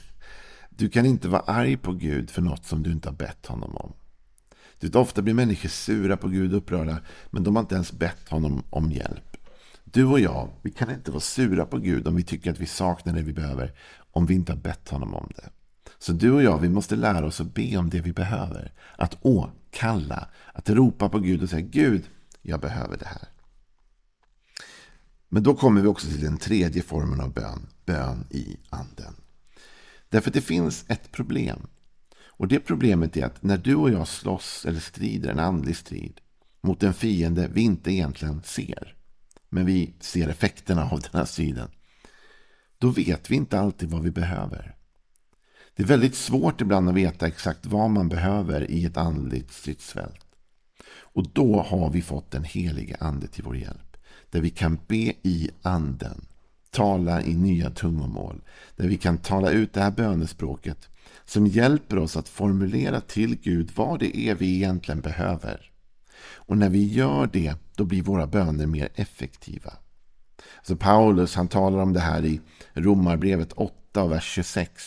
Du 0.70 0.88
kan 0.88 1.06
inte 1.06 1.28
vara 1.28 1.42
arg 1.42 1.76
på 1.76 1.92
Gud 1.92 2.30
för 2.30 2.42
något 2.42 2.64
som 2.64 2.82
du 2.82 2.92
inte 2.92 3.08
har 3.08 3.16
bett 3.16 3.46
honom 3.46 3.76
om. 3.76 3.92
Du, 4.78 4.98
ofta 4.98 5.22
blir 5.22 5.34
människor 5.34 5.68
sura 5.68 6.16
på 6.16 6.28
Gud 6.28 6.52
och 6.52 6.58
upprörda, 6.58 7.00
men 7.30 7.44
de 7.44 7.56
har 7.56 7.60
inte 7.60 7.74
ens 7.74 7.92
bett 7.92 8.28
honom 8.28 8.64
om 8.70 8.92
hjälp. 8.92 9.36
Du 9.84 10.04
och 10.04 10.20
jag, 10.20 10.48
vi 10.62 10.70
kan 10.70 10.90
inte 10.90 11.10
vara 11.10 11.20
sura 11.20 11.66
på 11.66 11.78
Gud 11.78 12.08
om 12.08 12.16
vi 12.16 12.22
tycker 12.22 12.50
att 12.50 12.60
vi 12.60 12.66
saknar 12.66 13.12
det 13.12 13.22
vi 13.22 13.32
behöver, 13.32 13.72
om 14.12 14.26
vi 14.26 14.34
inte 14.34 14.52
har 14.52 14.58
bett 14.58 14.88
honom 14.88 15.14
om 15.14 15.30
det. 15.36 15.50
Så 15.98 16.12
du 16.12 16.30
och 16.30 16.42
jag, 16.42 16.58
vi 16.58 16.68
måste 16.68 16.96
lära 16.96 17.26
oss 17.26 17.40
att 17.40 17.54
be 17.54 17.76
om 17.76 17.90
det 17.90 18.00
vi 18.00 18.12
behöver. 18.12 18.72
Att 18.96 19.18
åkalla, 19.20 20.28
att 20.52 20.70
ropa 20.70 21.08
på 21.08 21.18
Gud 21.18 21.42
och 21.42 21.48
säga 21.48 21.66
Gud, 21.70 22.04
jag 22.42 22.60
behöver 22.60 22.96
det 22.96 23.06
här. 23.06 23.28
Men 25.34 25.42
då 25.42 25.54
kommer 25.54 25.80
vi 25.80 25.88
också 25.88 26.06
till 26.06 26.20
den 26.20 26.38
tredje 26.38 26.82
formen 26.82 27.20
av 27.20 27.32
bön, 27.32 27.66
bön 27.84 28.26
i 28.30 28.56
anden. 28.70 29.14
Därför 30.08 30.30
att 30.30 30.34
det 30.34 30.40
finns 30.40 30.84
ett 30.88 31.12
problem. 31.12 31.66
Och 32.24 32.48
det 32.48 32.60
problemet 32.60 33.16
är 33.16 33.24
att 33.24 33.42
när 33.42 33.58
du 33.58 33.74
och 33.74 33.90
jag 33.90 34.08
slåss 34.08 34.64
eller 34.68 34.80
strider 34.80 35.30
en 35.30 35.38
andlig 35.38 35.76
strid 35.76 36.20
mot 36.60 36.82
en 36.82 36.94
fiende 36.94 37.48
vi 37.52 37.60
inte 37.60 37.92
egentligen 37.92 38.42
ser, 38.42 38.96
men 39.48 39.66
vi 39.66 39.94
ser 40.00 40.28
effekterna 40.28 40.90
av 40.90 41.00
den 41.00 41.10
här 41.12 41.24
striden, 41.24 41.70
då 42.78 42.88
vet 42.88 43.30
vi 43.30 43.36
inte 43.36 43.60
alltid 43.60 43.90
vad 43.90 44.02
vi 44.02 44.10
behöver. 44.10 44.76
Det 45.76 45.82
är 45.82 45.86
väldigt 45.86 46.14
svårt 46.14 46.60
ibland 46.60 46.88
att 46.88 46.94
veta 46.94 47.26
exakt 47.26 47.66
vad 47.66 47.90
man 47.90 48.08
behöver 48.08 48.70
i 48.70 48.84
ett 48.84 48.96
andligt 48.96 49.52
stridsfält. 49.52 50.26
Och 50.88 51.32
då 51.32 51.62
har 51.62 51.90
vi 51.90 52.02
fått 52.02 52.30
den 52.30 52.44
helige 52.44 52.96
ande 53.00 53.26
till 53.26 53.44
vår 53.44 53.56
hjälp. 53.56 53.91
Där 54.32 54.40
vi 54.40 54.50
kan 54.50 54.78
be 54.86 55.12
i 55.22 55.50
anden. 55.62 56.26
Tala 56.70 57.22
i 57.22 57.34
nya 57.34 57.70
tungomål. 57.70 58.42
Där 58.76 58.88
vi 58.88 58.96
kan 58.96 59.18
tala 59.18 59.50
ut 59.50 59.72
det 59.72 59.80
här 59.80 59.90
bönespråket. 59.90 60.88
Som 61.24 61.46
hjälper 61.46 61.98
oss 61.98 62.16
att 62.16 62.28
formulera 62.28 63.00
till 63.00 63.36
Gud 63.36 63.70
vad 63.74 64.00
det 64.00 64.18
är 64.18 64.34
vi 64.34 64.54
egentligen 64.54 65.00
behöver. 65.00 65.70
Och 66.34 66.58
när 66.58 66.68
vi 66.68 66.86
gör 66.86 67.30
det, 67.32 67.54
då 67.76 67.84
blir 67.84 68.02
våra 68.02 68.26
böner 68.26 68.66
mer 68.66 68.88
effektiva. 68.94 69.72
Så 70.62 70.76
Paulus 70.76 71.34
han 71.34 71.48
talar 71.48 71.78
om 71.78 71.92
det 71.92 72.00
här 72.00 72.24
i 72.24 72.40
Romarbrevet 72.72 73.52
8, 73.52 74.06
vers 74.06 74.24
26. 74.24 74.82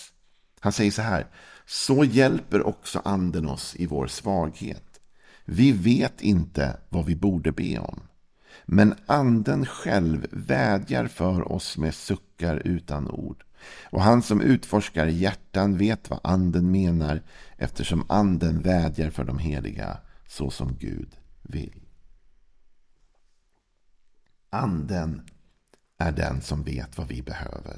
Han 0.59 0.71
säger 0.71 0.91
så 0.91 1.01
här. 1.01 1.27
Så 1.65 2.03
hjälper 2.03 2.67
också 2.67 3.01
anden 3.05 3.49
oss 3.49 3.75
i 3.75 3.85
vår 3.85 4.07
svaghet. 4.07 4.99
Vi 5.45 5.71
vet 5.71 6.21
inte 6.21 6.77
vad 6.89 7.05
vi 7.05 7.15
borde 7.15 7.51
be 7.51 7.79
om. 7.79 7.99
Men 8.65 8.95
anden 9.05 9.65
själv 9.65 10.27
vädjar 10.31 11.07
för 11.07 11.51
oss 11.51 11.77
med 11.77 11.95
suckar 11.95 12.61
utan 12.65 13.09
ord. 13.09 13.43
Och 13.89 14.01
han 14.01 14.21
som 14.21 14.41
utforskar 14.41 15.07
hjärtan 15.07 15.77
vet 15.77 16.09
vad 16.09 16.19
anden 16.23 16.71
menar 16.71 17.21
eftersom 17.57 18.05
anden 18.09 18.61
vädjar 18.61 19.09
för 19.09 19.23
de 19.23 19.37
heliga 19.37 19.97
så 20.27 20.49
som 20.49 20.75
Gud 20.79 21.15
vill. 21.41 21.81
Anden 24.49 25.21
är 25.97 26.11
den 26.11 26.41
som 26.41 26.63
vet 26.63 26.97
vad 26.97 27.07
vi 27.07 27.21
behöver. 27.21 27.77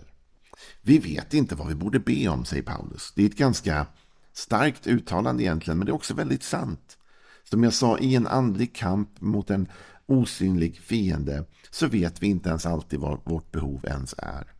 Vi 0.81 0.99
vet 0.99 1.33
inte 1.33 1.55
vad 1.55 1.67
vi 1.67 1.75
borde 1.75 1.99
be 1.99 2.27
om, 2.27 2.45
säger 2.45 2.63
Paulus. 2.63 3.13
Det 3.15 3.21
är 3.21 3.25
ett 3.25 3.37
ganska 3.37 3.87
starkt 4.33 4.87
uttalande 4.87 5.43
egentligen, 5.43 5.77
men 5.77 5.85
det 5.85 5.91
är 5.91 5.95
också 5.95 6.13
väldigt 6.13 6.43
sant. 6.43 6.97
Som 7.43 7.63
jag 7.63 7.73
sa, 7.73 7.97
i 7.97 8.15
en 8.15 8.27
andlig 8.27 8.75
kamp 8.75 9.21
mot 9.21 9.49
en 9.49 9.67
osynlig 10.07 10.77
fiende 10.79 11.45
så 11.71 11.87
vet 11.87 12.23
vi 12.23 12.27
inte 12.27 12.49
ens 12.49 12.65
alltid 12.65 12.99
vad 12.99 13.19
vårt 13.23 13.51
behov 13.51 13.85
ens 13.85 14.15
är. 14.17 14.53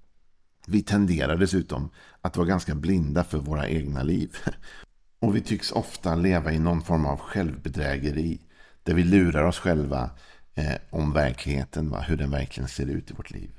Vi 0.68 0.84
tenderar 0.84 1.38
dessutom 1.38 1.90
att 2.22 2.38
vara 2.38 2.48
ganska 2.48 2.76
blinda 2.76 3.24
för 3.24 3.38
våra 3.38 3.68
egna 3.68 4.04
liv. 4.04 4.38
Och 5.20 5.36
vi 5.36 5.42
tycks 5.42 5.72
ofta 5.72 6.16
leva 6.16 6.52
i 6.52 6.60
någon 6.60 6.82
form 6.82 7.06
av 7.06 7.20
självbedrägeri. 7.20 8.42
Där 8.84 8.94
vi 8.94 9.04
lurar 9.04 9.44
oss 9.44 9.60
själva 9.60 10.10
eh, 10.54 10.76
om 10.90 11.14
verkligheten, 11.14 11.90
va? 11.90 12.02
hur 12.02 12.18
den 12.18 12.32
verkligen 12.32 12.70
ser 12.70 12.86
ut 12.86 13.12
i 13.12 13.14
vårt 13.14 13.32
liv. 13.32 13.52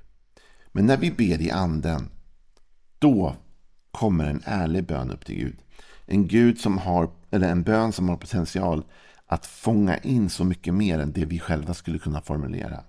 Men 0.72 0.86
när 0.86 0.96
vi 0.96 1.10
ber 1.10 1.42
i 1.42 1.50
anden, 1.50 2.10
då 2.98 3.36
kommer 3.90 4.24
en 4.26 4.42
ärlig 4.44 4.86
bön 4.86 5.10
upp 5.10 5.24
till 5.24 5.36
Gud. 5.36 5.58
En, 6.06 6.28
Gud 6.28 6.58
som 6.58 6.78
har, 6.78 7.10
eller 7.30 7.48
en 7.48 7.62
bön 7.62 7.92
som 7.92 8.08
har 8.08 8.16
potential 8.16 8.84
att 9.28 9.46
fånga 9.46 9.98
in 9.98 10.30
så 10.30 10.44
mycket 10.44 10.74
mer 10.74 10.98
än 10.98 11.12
det 11.12 11.24
vi 11.24 11.38
själva 11.38 11.74
skulle 11.74 11.98
kunna 11.98 12.20
formulera. 12.20 12.84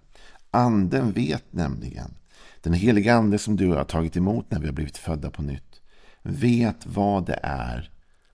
Anden 0.51 1.11
vet 1.11 1.53
nämligen, 1.53 2.15
den 2.61 2.73
heliga 2.73 3.13
ande 3.13 3.37
som 3.37 3.55
du 3.55 3.71
har 3.71 3.83
tagit 3.83 4.17
emot 4.17 4.51
när 4.51 4.59
vi 4.59 4.65
har 4.65 4.73
blivit 4.73 4.97
födda 4.97 5.31
på 5.31 5.41
nytt, 5.41 5.81
vet 6.21 6.85
vad 6.85 7.25
det 7.25 7.39
är 7.43 7.91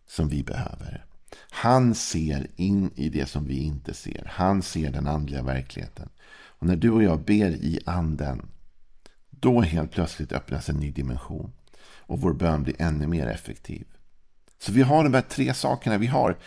som 0.07 0.27
vi 0.27 0.43
behöver. 0.43 1.05
Han 1.50 1.95
ser 1.95 2.47
in 2.55 2.91
i 2.95 3.09
det 3.09 3.25
som 3.25 3.45
vi 3.45 3.57
inte 3.59 3.93
ser. 3.93 4.27
Han 4.31 4.62
ser 4.62 4.91
den 4.91 5.07
andliga 5.07 5.43
verkligheten. 5.43 6.09
Och 6.57 6.67
när 6.67 6.75
du 6.75 6.89
och 6.89 7.03
jag 7.03 7.19
ber 7.19 7.50
i 7.50 7.79
anden, 7.85 8.41
då 9.29 9.62
helt 9.62 9.91
plötsligt 9.91 10.31
öppnas 10.31 10.69
en 10.69 10.75
ny 10.75 10.91
dimension. 10.91 11.51
Och 12.07 12.21
vår 12.21 12.33
bön 12.33 12.63
blir 12.63 12.81
ännu 12.81 13.07
mer 13.07 13.27
effektiv. 13.27 13.88
Så 14.59 14.71
vi 14.71 14.81
har 14.81 15.03
de 15.03 15.13
här 15.13 15.21
tre 15.21 15.53
sakerna. 15.53 15.97
Vi 15.97 16.07
har 16.07 16.38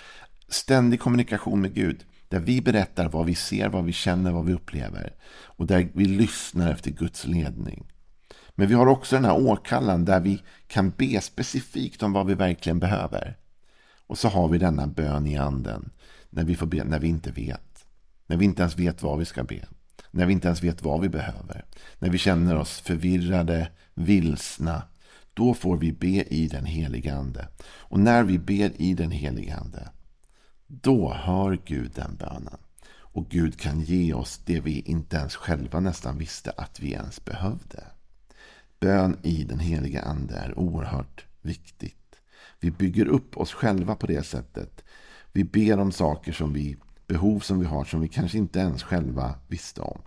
ständig 0.49 1.00
kommunikation 1.00 1.61
med 1.61 1.75
Gud. 1.75 2.05
Där 2.28 2.40
vi 2.40 2.61
berättar 2.61 3.09
vad 3.09 3.26
vi 3.26 3.35
ser, 3.35 3.69
vad 3.69 3.85
vi 3.85 3.93
känner, 3.93 4.33
vad 4.33 4.45
vi 4.45 4.52
upplever. 4.52 5.14
Och 5.45 5.67
där 5.67 5.88
vi 5.95 6.05
lyssnar 6.05 6.73
efter 6.73 6.90
Guds 6.90 7.26
ledning. 7.26 7.87
Men 8.55 8.69
vi 8.69 8.75
har 8.75 8.87
också 8.87 9.17
den 9.17 9.25
här 9.25 9.37
åkallan 9.37 10.05
där 10.05 10.21
vi 10.21 10.43
kan 10.67 10.90
be 10.90 11.21
specifikt 11.21 12.02
om 12.02 12.12
vad 12.12 12.26
vi 12.26 12.35
verkligen 12.35 12.78
behöver. 12.78 13.37
Och 14.07 14.19
så 14.19 14.28
har 14.28 14.49
vi 14.49 14.59
denna 14.59 14.87
bön 14.87 15.26
i 15.26 15.37
anden. 15.37 15.90
När 16.31 16.45
vi, 16.45 16.55
får 16.55 16.67
be, 16.67 16.85
när 16.85 16.99
vi 16.99 17.09
inte 17.09 17.31
vet. 17.31 17.87
När 18.26 18.37
vi 18.37 18.45
inte 18.45 18.62
ens 18.62 18.78
vet 18.78 19.02
vad 19.02 19.19
vi 19.19 19.25
ska 19.25 19.45
be. 19.45 19.64
När 20.11 20.26
vi 20.26 20.33
inte 20.33 20.49
ens 20.49 20.62
vet 20.62 20.83
vad 20.83 21.00
vi 21.00 21.09
behöver. 21.09 21.64
När 21.99 22.11
vi 22.11 22.19
känner 22.19 22.57
oss 22.57 22.81
förvirrade, 22.81 23.69
vilsna. 23.95 24.83
Då 25.35 25.55
får 25.55 25.76
vi 25.76 25.93
be 25.93 26.35
i 26.35 26.49
den 26.49 26.64
heliga 26.64 27.14
ande. 27.14 27.49
Och 27.62 28.00
när 28.00 28.23
vi 28.23 28.38
ber 28.38 28.83
i 28.83 28.95
den 28.95 29.11
heliga 29.11 29.57
ande. 29.57 29.88
Då 30.70 31.12
hör 31.12 31.58
Gud 31.64 31.92
den 31.94 32.16
bönen. 32.16 32.58
Och 32.88 33.28
Gud 33.28 33.60
kan 33.60 33.80
ge 33.80 34.14
oss 34.14 34.40
det 34.44 34.60
vi 34.60 34.80
inte 34.80 35.16
ens 35.16 35.37
själva 35.37 35.80
nästan 35.80 36.18
visste 36.18 36.50
att 36.50 36.80
vi 36.80 36.92
ens 36.92 37.25
behövde. 37.25 37.84
Bön 38.80 39.18
i 39.22 39.44
den 39.44 39.58
heliga 39.58 40.02
ande 40.02 40.34
är 40.34 40.58
oerhört 40.58 41.25
viktigt. 41.42 42.20
Vi 42.60 42.70
bygger 42.70 43.06
upp 43.06 43.37
oss 43.37 43.52
själva 43.52 43.94
på 43.94 44.06
det 44.06 44.22
sättet. 44.22 44.84
Vi 45.32 45.44
ber 45.44 45.78
om 45.78 45.92
saker 45.92 46.32
som 46.32 46.52
vi, 46.52 46.76
behov 47.06 47.40
som 47.40 47.60
vi 47.60 47.66
har 47.66 47.84
som 47.84 48.00
vi 48.00 48.08
kanske 48.08 48.38
inte 48.38 48.58
ens 48.58 48.82
själva 48.82 49.34
visste 49.48 49.80
om. 49.80 50.00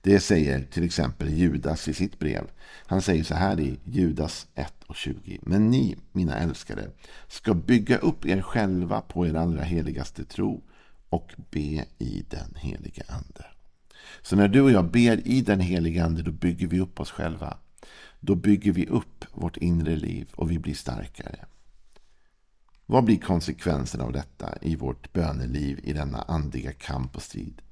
Det 0.00 0.20
säger 0.20 0.64
till 0.64 0.84
exempel 0.84 1.28
Judas 1.28 1.88
i 1.88 1.94
sitt 1.94 2.18
brev. 2.18 2.50
Han 2.86 3.02
säger 3.02 3.24
så 3.24 3.34
här 3.34 3.60
i 3.60 3.78
Judas 3.84 4.46
1 4.54 4.74
och 4.86 4.96
20. 4.96 5.38
Men 5.42 5.70
ni, 5.70 5.96
mina 6.12 6.38
älskade, 6.38 6.90
ska 7.28 7.54
bygga 7.54 7.96
upp 7.96 8.26
er 8.26 8.42
själva 8.42 9.00
på 9.00 9.26
er 9.26 9.34
allra 9.34 9.62
heligaste 9.62 10.24
tro 10.24 10.62
och 11.08 11.32
be 11.50 11.84
i 11.98 12.24
den 12.30 12.54
heliga 12.54 13.04
ande. 13.08 13.44
Så 14.22 14.36
när 14.36 14.48
du 14.48 14.60
och 14.60 14.70
jag 14.70 14.90
ber 14.90 15.28
i 15.28 15.40
den 15.40 15.60
heliga 15.60 16.04
ande, 16.04 16.22
då 16.22 16.30
bygger 16.30 16.66
vi 16.66 16.80
upp 16.80 17.00
oss 17.00 17.10
själva. 17.10 17.56
Då 18.20 18.34
bygger 18.34 18.72
vi 18.72 18.86
upp 18.86 19.24
vårt 19.32 19.56
inre 19.56 19.96
liv 19.96 20.28
och 20.34 20.50
vi 20.50 20.58
blir 20.58 20.74
starkare. 20.74 21.44
Vad 22.86 23.04
blir 23.04 23.18
konsekvensen 23.18 24.00
av 24.00 24.12
detta 24.12 24.54
i 24.60 24.76
vårt 24.76 25.12
böneliv 25.12 25.80
i 25.82 25.92
denna 25.92 26.22
andliga 26.22 26.72
kamp 26.72 27.16
och 27.16 27.22
strid? 27.22 27.62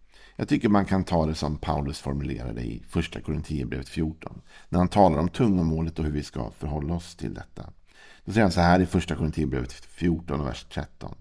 Jag 0.40 0.48
tycker 0.48 0.68
man 0.68 0.84
kan 0.84 1.04
ta 1.04 1.26
det 1.26 1.34
som 1.34 1.56
Paulus 1.56 1.98
formulerade 1.98 2.62
i 2.62 2.82
första 2.88 3.20
Korinthierbrevet 3.20 3.88
14. 3.88 4.40
När 4.68 4.78
han 4.78 4.88
talar 4.88 5.18
om 5.18 5.28
tungomålet 5.28 5.98
och 5.98 6.04
hur 6.04 6.12
vi 6.12 6.22
ska 6.22 6.50
förhålla 6.50 6.94
oss 6.94 7.16
till 7.16 7.34
detta. 7.34 7.72
Då 8.24 8.32
säger 8.32 8.42
han 8.42 8.52
så 8.52 8.60
här 8.60 8.80
i 8.80 8.86
första 8.86 9.16
Korinthierbrevet 9.16 9.72
14 9.72 10.40
och 10.40 10.46
vers 10.46 10.66
13. 10.72 11.14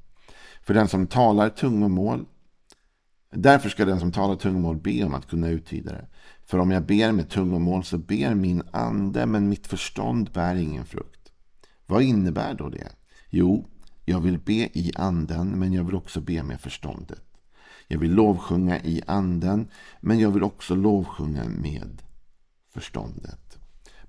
För 0.61 0.73
den 0.73 0.88
som 0.88 1.07
talar 1.07 1.49
tungomål 1.49 2.25
Därför 3.31 3.69
ska 3.69 3.85
den 3.85 3.99
som 3.99 4.11
talar 4.11 4.35
tungomål 4.35 4.77
be 4.77 5.03
om 5.03 5.13
att 5.13 5.27
kunna 5.27 5.49
uttyda 5.49 5.91
det. 5.91 6.07
För 6.45 6.57
om 6.57 6.71
jag 6.71 6.85
ber 6.85 7.11
med 7.11 7.29
tungomål 7.29 7.83
så 7.83 7.97
ber 7.97 8.35
min 8.35 8.63
ande 8.71 9.25
men 9.25 9.49
mitt 9.49 9.67
förstånd 9.67 10.31
bär 10.31 10.55
ingen 10.55 10.85
frukt. 10.85 11.31
Vad 11.85 12.01
innebär 12.01 12.53
då 12.53 12.69
det? 12.69 12.91
Jo, 13.29 13.67
jag 14.05 14.21
vill 14.21 14.39
be 14.39 14.53
i 14.53 14.91
anden, 14.95 15.59
men 15.59 15.73
jag 15.73 15.83
vill 15.83 15.95
också 15.95 16.21
be 16.21 16.43
med 16.43 16.61
förståndet. 16.61 17.28
Jag 17.91 18.00
vill 18.00 18.13
lovsjunga 18.13 18.79
i 18.79 19.01
anden, 19.08 19.67
men 20.00 20.19
jag 20.19 20.31
vill 20.31 20.43
också 20.43 20.75
lovsjunga 20.75 21.43
med 21.43 22.01
förståndet. 22.74 23.60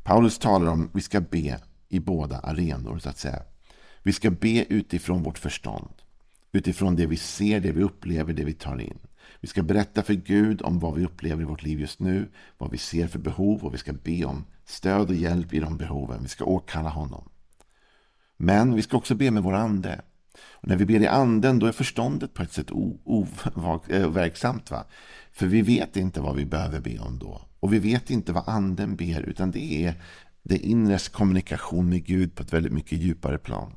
Paulus 0.03 0.39
talar 0.39 0.73
om 0.73 0.85
att 0.85 0.95
vi 0.95 1.01
ska 1.01 1.21
be 1.21 1.61
i 1.89 2.01
båda 2.01 2.39
arenor, 2.39 2.99
så 2.99 3.09
att 3.09 3.19
säga. 3.19 3.43
Vi 4.03 4.13
ska 4.13 4.31
be 4.31 4.65
utifrån 4.69 5.23
vårt 5.23 5.39
förstånd. 5.39 5.95
Utifrån 6.53 6.97
det 6.97 7.07
vi 7.07 7.17
ser, 7.17 7.61
det 7.61 7.73
vi 7.73 7.83
upplever, 7.83 8.33
det 8.33 8.45
vi 8.45 8.53
tar 8.53 8.81
in. 8.81 8.99
Vi 9.41 9.49
ska 9.49 9.63
berätta 9.63 10.03
för 10.03 10.15
Gud 10.15 10.63
om 10.63 10.79
vad 10.79 10.95
vi 10.95 11.05
upplever 11.05 11.43
i 11.43 11.47
vårt 11.47 11.63
liv 11.63 11.81
just 11.81 12.01
nu, 12.01 12.29
vad 12.59 12.71
vi 12.71 12.79
ser 12.79 13.07
för 13.07 13.19
behov 13.19 13.65
och 13.65 13.75
vi 13.75 13.79
ska 13.79 13.93
be 13.93 14.25
om 14.25 14.45
stöd 14.65 15.09
och 15.09 15.15
hjälp 15.15 15.55
i 15.55 15.61
de 15.61 15.77
behoven. 15.77 16.23
Vi 16.23 16.29
ska 16.29 16.45
åkalla 16.45 16.91
honom. 16.91 17.29
Men 18.37 18.75
vi 18.75 18.83
ska 18.83 18.97
också 18.97 19.15
be 19.15 19.31
med 19.31 19.43
vår 19.43 19.55
ande. 19.55 20.01
Och 20.49 20.69
när 20.69 20.77
vi 20.77 20.87
ber 20.87 21.01
i 21.01 21.07
anden 21.07 21.59
då 21.59 21.67
är 21.67 21.73
förståndet 21.73 22.35
på 22.35 22.43
ett 22.43 22.53
sätt 22.53 22.71
overksamt. 23.05 24.71
Eh, 24.71 24.77
va? 24.77 24.85
För 25.33 25.47
vi 25.47 25.63
vet 25.63 25.97
inte 25.97 26.21
vad 26.21 26.37
vi 26.37 26.45
behöver 26.45 26.81
be 26.81 26.99
om 26.99 27.19
då. 27.19 27.43
Och 27.61 27.73
vi 27.73 27.79
vet 27.79 28.11
inte 28.11 28.33
vad 28.33 28.49
anden 28.49 28.97
ber 28.97 29.21
utan 29.21 29.51
det 29.51 29.85
är 29.85 29.95
det 30.43 30.59
inres 30.59 31.09
kommunikation 31.09 31.89
med 31.89 32.05
Gud 32.05 32.35
på 32.35 32.43
ett 32.43 32.53
väldigt 32.53 32.73
mycket 32.73 32.99
djupare 32.99 33.39
plan. 33.39 33.77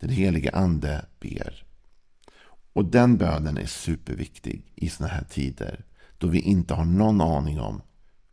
Den 0.00 0.10
helige 0.10 0.50
ande 0.50 1.04
ber. 1.20 1.64
Och 2.72 2.84
den 2.84 3.16
bönen 3.16 3.56
är 3.56 3.66
superviktig 3.66 4.72
i 4.74 4.88
sådana 4.88 5.14
här 5.14 5.24
tider. 5.24 5.84
Då 6.18 6.26
vi 6.26 6.40
inte 6.40 6.74
har 6.74 6.84
någon 6.84 7.20
aning 7.20 7.60
om 7.60 7.82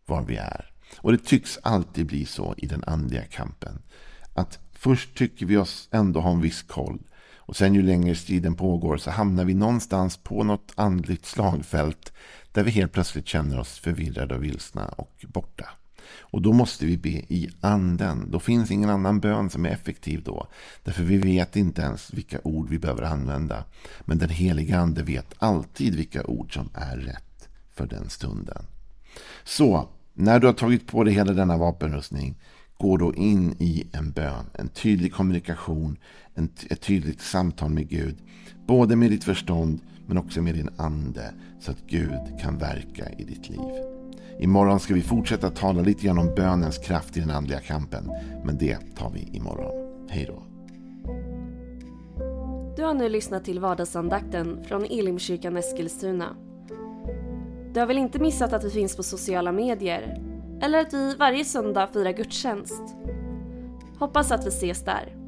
var 0.06 0.24
vi 0.24 0.36
är. 0.36 0.72
Och 0.98 1.12
det 1.12 1.25
tycks 1.25 1.60
alltid 1.63 2.06
bli 2.06 2.25
så 2.25 2.56
i 2.58 2.68
den 2.68 2.84
andliga 2.84 3.25
kampen. 3.25 3.82
Att 4.34 4.60
Först 4.79 5.18
tycker 5.18 5.46
vi 5.46 5.58
oss 5.58 5.89
ändå 5.91 6.20
ha 6.20 6.32
en 6.32 6.41
viss 6.41 6.62
koll. 6.62 7.00
Och 7.50 7.56
sen 7.56 7.75
ju 7.75 7.82
längre 7.82 8.15
striden 8.15 8.56
pågår 8.56 8.98
så 8.98 9.12
hamnar 9.12 9.46
vi 9.46 9.53
någonstans 9.53 10.18
på 10.18 10.44
något 10.44 10.74
andligt 10.75 11.25
slagfält 11.25 12.13
där 12.51 12.63
vi 12.63 12.72
helt 12.72 12.91
plötsligt 12.91 13.27
känner 13.27 13.60
oss 13.60 13.79
förvirrade 13.79 14.36
och 14.36 14.44
vilsna 14.44 14.88
och 14.88 15.25
borta. 15.27 15.70
Och 16.20 16.41
då 16.41 16.53
måste 16.53 16.86
vi 16.86 16.98
be 16.98 17.10
i 17.10 17.50
anden. 17.62 18.32
Då 18.32 18.39
finns 18.39 18.72
ingen 18.72 18.89
annan 18.89 19.20
bön 19.20 19.50
som 19.50 19.65
är 19.65 19.70
effektiv 19.70 20.24
då. 20.24 20.48
Därför 20.84 21.03
vi 21.03 21.18
vet 21.18 21.56
inte 21.56 21.82
ens 21.82 22.13
vilka 22.13 22.39
ord 22.44 22.70
vi 22.70 22.79
behöver 22.79 23.03
använda. 23.03 23.63
Men 24.01 24.18
den 24.18 24.29
heliga 24.29 24.79
ande 24.79 25.03
vet 25.03 25.34
alltid 25.38 25.96
vilka 25.96 26.24
ord 26.24 26.53
som 26.53 26.70
är 26.74 26.98
rätt 26.98 27.50
för 27.74 27.88
den 27.88 28.10
stunden. 28.10 28.65
Så, 29.44 29.89
när 30.13 30.39
du 30.39 30.48
har 30.48 30.53
tagit 30.53 30.88
på 30.88 31.03
dig 31.03 31.13
hela 31.13 31.34
denna 31.34 31.58
vapenrustning 31.58 32.36
går 32.79 32.98
då 32.98 33.13
in 33.13 33.55
i 33.59 33.88
en 33.91 34.12
bön, 34.12 34.45
en 34.53 34.67
tydlig 34.67 35.13
kommunikation, 35.13 35.98
en, 36.36 36.50
ett 36.69 36.81
tydligt 36.81 37.21
samtal 37.21 37.69
med 37.69 37.89
Gud. 37.89 38.17
Både 38.67 38.95
med 38.95 39.12
ditt 39.12 39.24
förstånd 39.24 39.79
men 40.07 40.17
också 40.17 40.41
med 40.41 40.55
din 40.55 40.69
ande 40.77 41.33
så 41.59 41.71
att 41.71 41.88
Gud 41.88 42.39
kan 42.41 42.57
verka 42.57 43.09
i 43.17 43.24
ditt 43.24 43.50
liv. 43.50 43.59
Imorgon 44.39 44.79
ska 44.79 44.93
vi 44.93 45.01
fortsätta 45.01 45.50
tala 45.50 45.81
lite 45.81 46.05
grann 46.05 46.17
om 46.17 46.36
bönens 46.36 46.77
kraft 46.77 47.17
i 47.17 47.19
den 47.19 47.31
andliga 47.31 47.59
kampen. 47.59 48.12
Men 48.43 48.57
det 48.57 48.77
tar 48.95 49.09
vi 49.09 49.38
imorgon. 49.38 50.07
Hej 50.09 50.25
då. 50.27 50.43
Du 52.75 52.83
har 52.83 52.93
nu 52.93 53.09
lyssnat 53.09 53.45
till 53.45 53.59
vardagsandakten 53.59 54.63
från 54.63 54.86
Elimkyrkan 54.86 55.57
Eskilstuna. 55.57 56.36
Du 57.74 57.79
har 57.79 57.88
väl 57.88 57.98
inte 57.98 58.19
missat 58.19 58.53
att 58.53 58.63
vi 58.63 58.69
finns 58.69 58.95
på 58.95 59.03
sociala 59.03 59.51
medier 59.51 60.28
eller 60.61 60.79
att 60.79 60.93
vi 60.93 61.15
varje 61.15 61.45
söndag 61.45 61.87
firar 61.93 62.11
gudstjänst. 62.11 62.83
Hoppas 63.99 64.31
att 64.31 64.45
vi 64.45 64.49
ses 64.49 64.85
där. 64.85 65.18